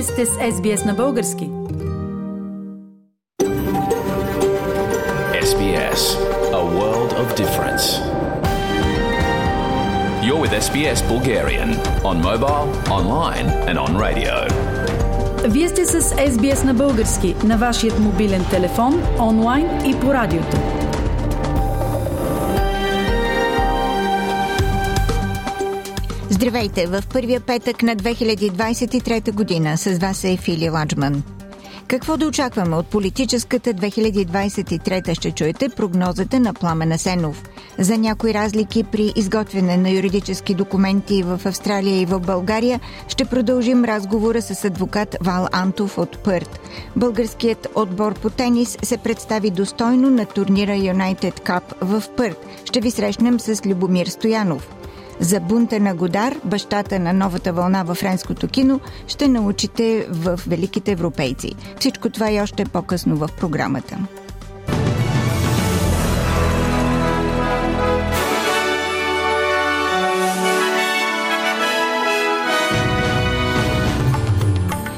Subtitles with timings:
[0.00, 1.50] Вие сте с SBS на български.
[5.48, 6.00] SBS,
[6.52, 7.84] a world of difference.
[10.24, 11.70] You're with SBS Bulgarian
[12.10, 12.64] on mobile,
[12.98, 14.34] online and on radio.
[15.48, 20.56] Вие сте с SBS на български на вашият мобилен телефон, онлайн и по радиото.
[26.40, 26.86] Здравейте!
[26.86, 31.22] В първия петък на 2023 година с вас е Фили Ладжман.
[31.86, 37.42] Какво да очакваме от политическата 2023 ще чуете прогнозата на Пламена Сенов.
[37.78, 43.84] За някои разлики при изготвяне на юридически документи в Австралия и в България ще продължим
[43.84, 46.60] разговора с адвокат Вал Антов от Пърт.
[46.96, 52.46] Българският отбор по тенис се представи достойно на турнира United Cup в Пърт.
[52.64, 54.79] Ще ви срещнем с Любомир Стоянов.
[55.20, 60.92] За бунта на Годар, бащата на новата вълна във френското кино, ще научите в Великите
[60.92, 61.54] европейци.
[61.80, 63.98] Всичко това и още по-късно в програмата.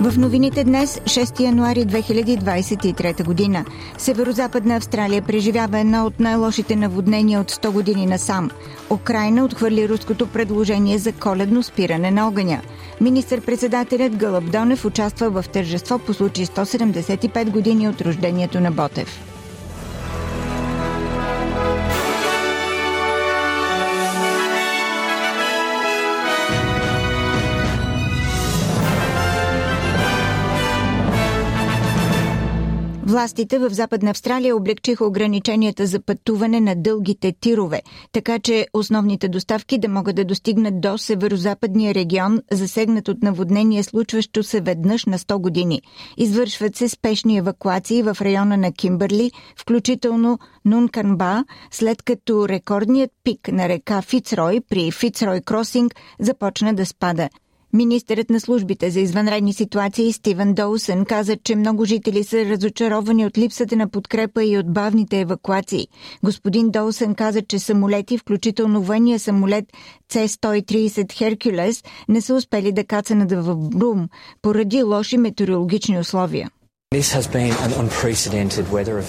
[0.00, 3.64] В новините днес, 6 януари 2023 година,
[3.98, 8.50] Северо-Западна Австралия преживява едно от най-лошите наводнения от 100 години насам.
[8.90, 12.60] Украина отхвърли руското предложение за коледно спиране на огъня.
[13.00, 19.35] Министър-председателят Гълъб Донев участва в тържество по случай 175 години от рождението на Ботев.
[33.16, 39.78] Властите в Западна Австралия облегчиха ограниченията за пътуване на дългите тирове, така че основните доставки
[39.78, 45.38] да могат да достигнат до северо-западния регион, засегнат от наводнение, случващо се веднъж на 100
[45.38, 45.82] години.
[46.16, 53.68] Извършват се спешни евакуации в района на Кимбърли, включително Нунканба, след като рекордният пик на
[53.68, 57.28] река Фицрой при Фицрой Кросинг започна да спада–
[57.76, 63.38] Министърът на службите за извънредни ситуации Стивен Доусън каза, че много жители са разочаровани от
[63.38, 65.88] липсата на подкрепа и от бавните евакуации.
[66.24, 69.64] Господин Доусън каза, че самолети, включително военния самолет
[70.12, 74.08] C-130 Херкулес, не са успели да кацанат в Брум
[74.42, 76.50] поради лоши метеорологични условия.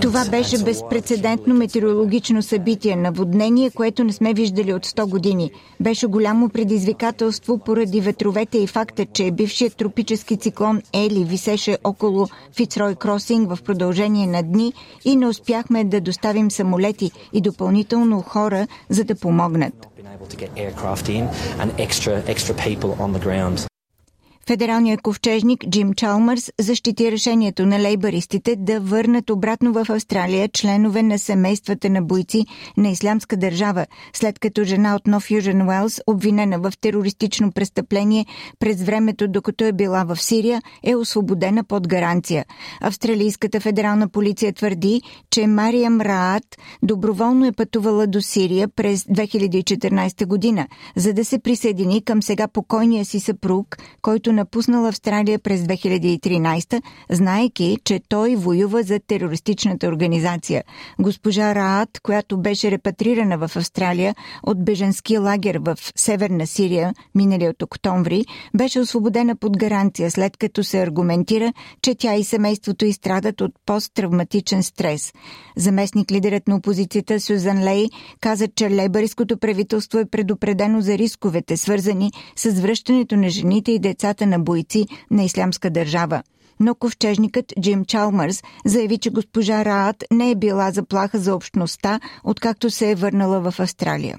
[0.00, 5.50] Това беше безпредседентно метеорологично събитие, наводнение, което не сме виждали от 100 години.
[5.80, 12.94] Беше голямо предизвикателство поради ветровете и факта, че бившият тропически циклон Ели висеше около Фицрой
[12.94, 14.72] Кросинг в продължение на дни
[15.04, 19.88] и не успяхме да доставим самолети и допълнително хора, за да помогнат.
[24.48, 31.18] Федералният ковчежник Джим Чалмърс защити решението на лейбаристите да върнат обратно в Австралия членове на
[31.18, 36.72] семействата на бойци на Ислямска държава, след като жена от Нов Южен Уелс, обвинена в
[36.80, 38.26] терористично престъпление
[38.58, 42.44] през времето докато е била в Сирия, е освободена под гаранция.
[42.80, 46.44] Австралийската федерална полиция твърди, че Мариям Раат
[46.82, 50.66] доброволно е пътувала до Сирия през 2014 година,
[50.96, 57.78] за да се присъедини към сега покойния си съпруг, който напуснал Австралия през 2013, знаеки,
[57.84, 60.62] че той воюва за терористичната организация.
[60.98, 68.24] Госпожа Раат, която беше репатрирана в Австралия от беженски лагер в Северна Сирия миналият октомври,
[68.54, 74.62] беше освободена под гаранция, след като се аргументира, че тя и семейството изстрадат от посттравматичен
[74.62, 75.12] стрес.
[75.56, 77.86] Заместник лидерът на опозицията Сюзан Лей
[78.20, 84.26] каза, че лейбърското правителство е предупредено за рисковете, свързани с връщането на жените и децата
[84.28, 86.22] на бойци на Ислямска държава.
[86.60, 92.70] Но ковчежникът Джим Чалмърс заяви, че госпожа Раат не е била заплаха за общността, откакто
[92.70, 94.16] се е върнала в Австралия.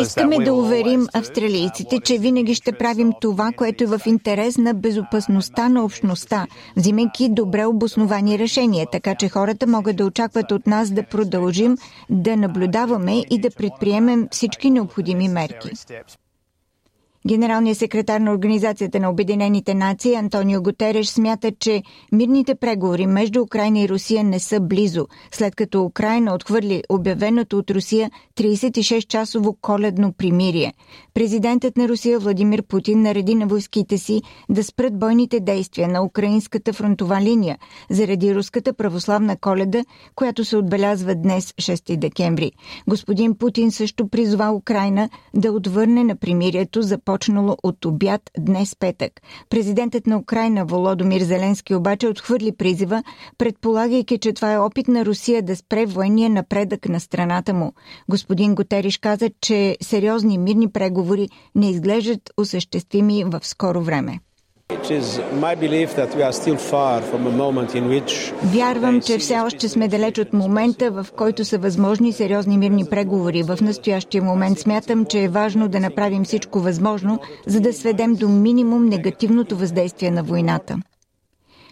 [0.00, 5.68] Искаме да уверим австралийците, че винаги ще правим това, което е в интерес на безопасността
[5.68, 6.46] на общността,
[6.76, 11.76] взимайки добре обосновани решения, така че хората могат да очакват от нас да продължим
[12.10, 15.70] да наблюдаваме и да предприемем всички необходими мерки.
[17.28, 21.82] Генералният секретар на Организацията на Обединените нации Антонио Гутереш смята, че
[22.12, 27.70] мирните преговори между Украина и Русия не са близо, след като Украина отхвърли обявеното от
[27.70, 30.72] Русия 36-часово коледно примирие.
[31.14, 36.72] Президентът на Русия Владимир Путин нареди на войските си да спрат бойните действия на украинската
[36.72, 37.58] фронтова линия
[37.90, 39.84] заради руската православна коледа,
[40.14, 42.52] която се отбелязва днес 6 декември.
[42.88, 48.76] Господин Путин също призова Украина да отвърне на примирието за по започнало от обяд днес
[48.76, 49.12] петък.
[49.50, 53.02] Президентът на Украина Володомир Зеленски обаче отхвърли призива,
[53.38, 57.72] предполагайки, че това е опит на Русия да спре военния напредък на страната му.
[58.08, 64.18] Господин Готериш каза, че сериозни мирни преговори не изглеждат осъществими в скоро време.
[68.44, 73.42] Вярвам, че все още сме далеч от момента, в който са възможни сериозни мирни преговори.
[73.42, 78.28] В настоящия момент смятам, че е важно да направим всичко възможно, за да сведем до
[78.28, 80.76] минимум негативното въздействие на войната.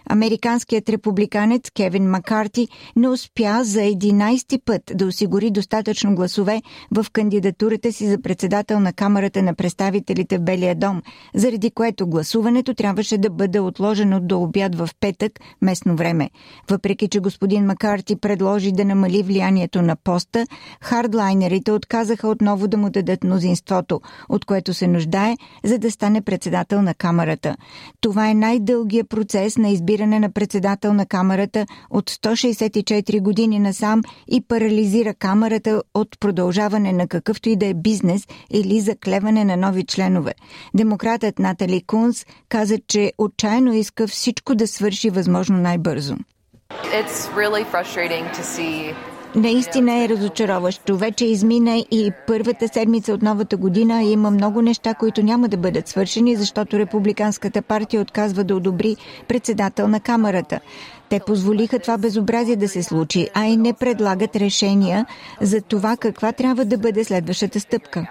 [0.07, 7.93] Американският републиканец Кевин Макарти не успя за 11-ти път да осигури достатъчно гласове в кандидатурата
[7.93, 11.03] си за председател на Камерата на представителите в Белия дом,
[11.35, 16.31] заради което гласуването трябваше да бъде отложено до обяд в петък местно време.
[16.71, 20.47] Въпреки, че господин Макарти предложи да намали влиянието на поста,
[20.81, 26.83] хардлайнерите отказаха отново да му дадат мнозинството, от което се нуждае, за да стане председател
[26.83, 27.57] на Камерата.
[28.01, 34.03] Това е най-дългия процес на избиране избиране на председател на камерата от 164 години насам
[34.29, 39.85] и парализира камерата от продължаване на какъвто и да е бизнес или заклеване на нови
[39.85, 40.33] членове.
[40.75, 46.17] Демократът Натали Кунс каза, че отчаяно иска всичко да свърши възможно най-бързо.
[47.01, 48.95] It's really frustrating to see
[49.35, 50.97] Наистина е разочароващо.
[50.97, 55.89] Вече измина и първата седмица от новата година има много неща, които няма да бъдат
[55.89, 58.97] свършени, защото Републиканската партия отказва да одобри
[59.29, 60.61] председател на камерата.
[61.09, 65.07] Те позволиха това безобразие да се случи, а и не предлагат решения
[65.41, 68.07] за това каква трябва да бъде следващата стъпка.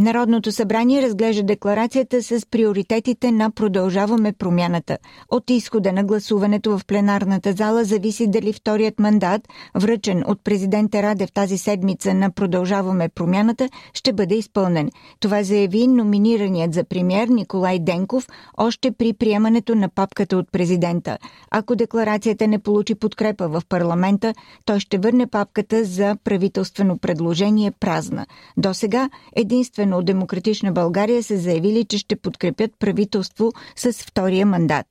[0.00, 4.98] Народното събрание разглежда декларацията с приоритетите на Продължаваме промяната.
[5.30, 11.32] От изхода на гласуването в пленарната зала зависи дали вторият мандат, връчен от президента Радев
[11.32, 14.90] тази седмица на Продължаваме промяната, ще бъде изпълнен.
[15.20, 21.18] Това заяви номинираният за премьер Николай Денков още при приемането на папката от президента.
[21.50, 24.34] Ако декларацията не получи подкрепа в парламента,
[24.64, 28.26] той ще върне папката за правителствено предложение празна.
[28.56, 34.86] До сега единствено особено Демократична България, са заявили, че ще подкрепят правителство с втория мандат.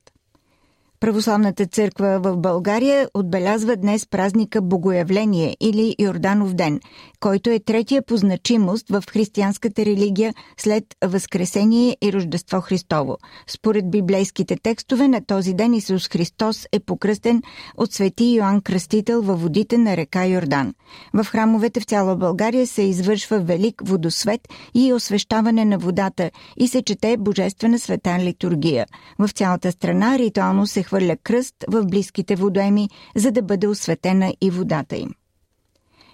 [1.00, 6.80] Православната църква в България отбелязва днес празника Богоявление или Йорданов ден,
[7.20, 13.18] който е третия по значимост в християнската религия след Възкресение и Рождество Христово.
[13.48, 17.42] Според библейските текстове на този ден Исус Христос е покръстен
[17.78, 20.74] от свети Йоанн Кръстител във водите на река Йордан.
[21.14, 24.42] В храмовете в цяла България се извършва велик водосвет
[24.74, 28.86] и освещаване на водата и се чете божествена света литургия.
[29.20, 34.52] В цялата страна ритуално се хвърля кръст в близките водоеми, за да бъде осветена и
[34.52, 35.10] водата им.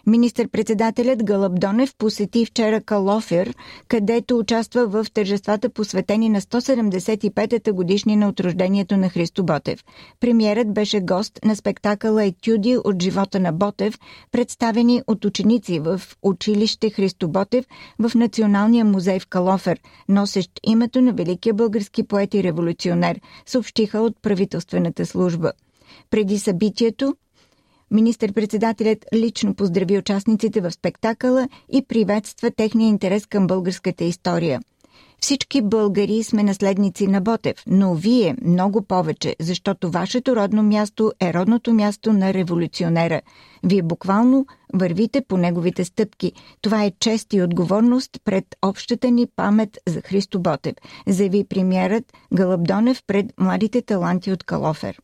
[0.08, 3.56] Министър-председателят Гълъб Донев посети вчера Калофер,
[3.88, 9.84] където участва в тържествата посветени на 175-та годишнина от рождението на Христо Ботев.
[10.20, 14.00] Премьерът беше гост на спектакъла Етюди от живота на Ботев,
[14.32, 17.66] представени от ученици в училище Христо Ботев
[18.00, 19.80] в Националния музей в Калофер,
[20.10, 25.52] носещ името на великия български поет и революционер, съобщиха от правителствената служба.
[26.10, 27.16] Преди събитието
[27.94, 34.60] Министър-председателят лично поздрави участниците в спектакъла и приветства техния интерес към българската история.
[35.22, 41.34] Всички българи сме наследници на Ботев, но вие много повече, защото вашето родно място е
[41.34, 43.22] родното място на революционера.
[43.64, 46.32] Вие буквално вървите по неговите стъпки.
[46.62, 50.76] Това е чест и отговорност пред общата ни памет за Христо Ботев,
[51.08, 55.00] заяви премьерът Галабдонев пред младите таланти от Калофер.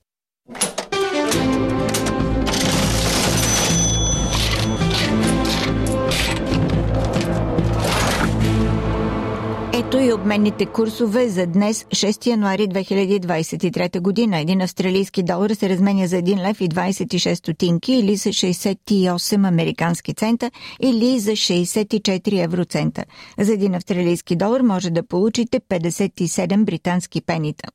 [9.90, 14.40] Ето и обменните курсове за днес, 6 януари 2023 година.
[14.40, 20.14] Един австралийски долар се разменя за 1 лев и 26 стотинки или за 68 американски
[20.14, 23.06] цента или за 64 евроцента.
[23.40, 27.70] За един австралийски долар може да получите 57 британски пенита.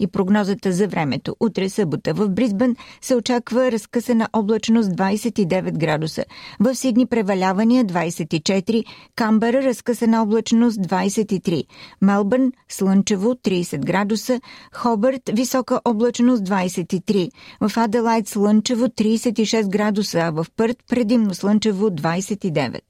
[0.00, 1.36] И прогнозата за времето.
[1.40, 6.24] Утре събота в Бризбън се очаква разкъсана облачност 29 градуса.
[6.60, 8.84] В Сидни превалявания 24,
[9.16, 11.66] Камбера разкъсана облачност 23 23.
[12.02, 14.40] Мелбърн слънчево 30 градуса,
[14.74, 17.30] Хобърт висока облачност 23.
[17.60, 22.89] В Аделайт слънчево 36 градуса, а в Пърт предимно слънчево 29.